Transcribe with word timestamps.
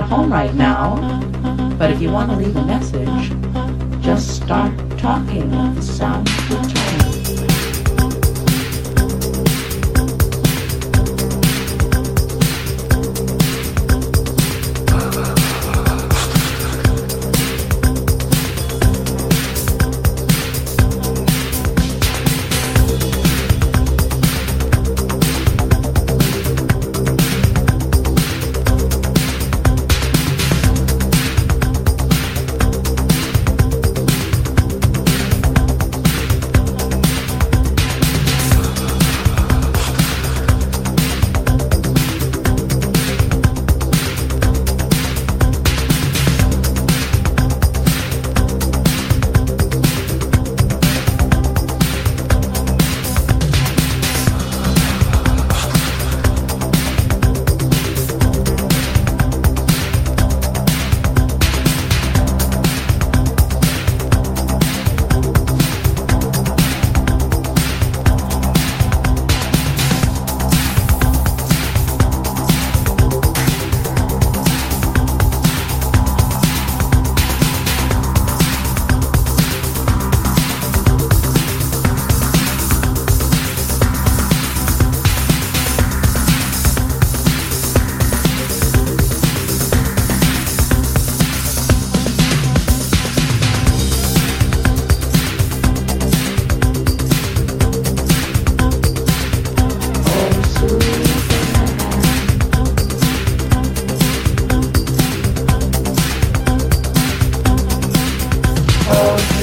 right 0.00 0.54
now, 0.54 0.96
but 1.78 1.90
if 1.90 2.00
you 2.00 2.10
want 2.10 2.30
to 2.30 2.36
leave 2.36 2.56
a 2.56 2.64
message, 2.64 3.30
just 4.02 4.36
start 4.42 4.72
talking. 4.98 5.50
The 5.50 5.82
sound 5.82 6.28
will 6.48 6.62
turn. 6.62 6.81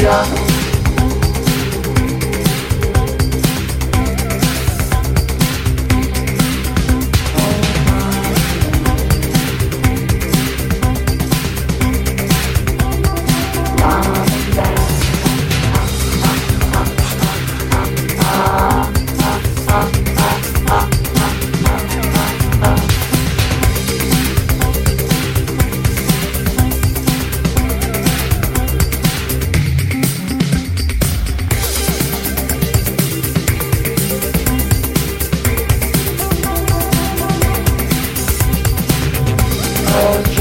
Young 0.02 0.49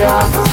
Gracias. 0.09 0.48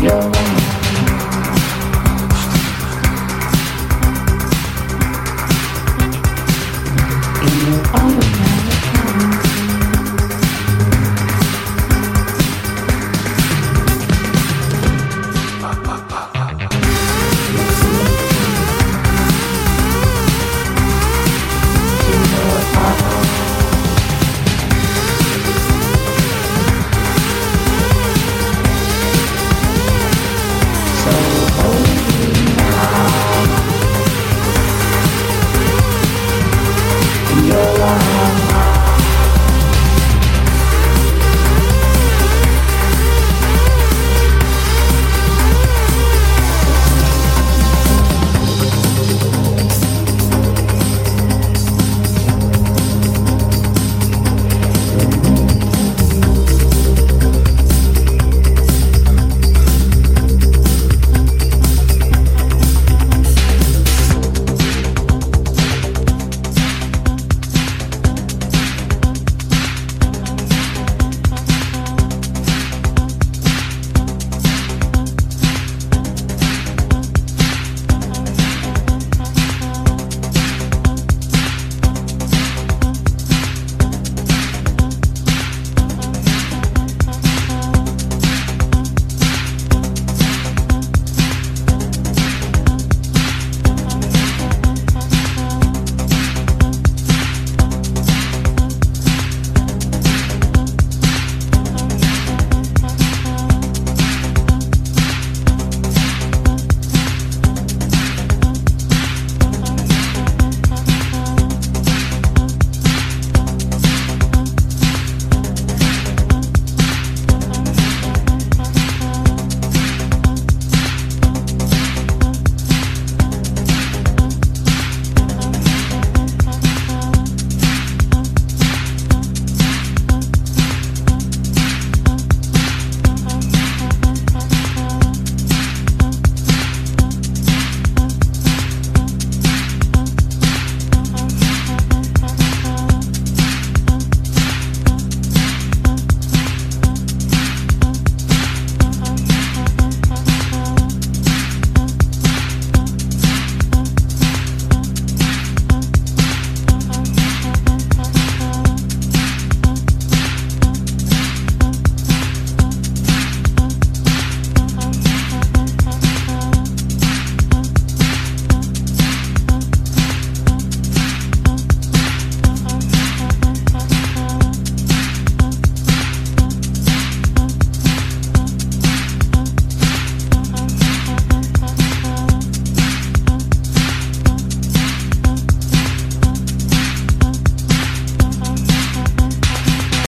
Yeah. 0.00 0.47